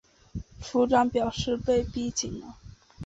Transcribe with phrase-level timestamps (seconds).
[0.63, 2.57] 处长表示被逼紧了